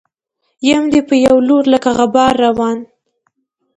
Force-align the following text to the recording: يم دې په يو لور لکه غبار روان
يم 0.69 0.83
دې 0.91 1.01
په 1.07 1.15
يو 1.25 1.37
لور 1.47 1.63
لکه 1.73 1.89
غبار 1.97 2.33
روان 2.45 2.77